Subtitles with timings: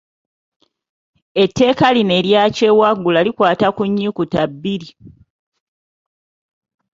[1.43, 4.89] Etteeka lino erya kyewaggula likwata ku nnyukuta bbiri.